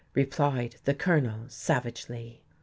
[0.15, 2.41] replied the Colonel, savagely.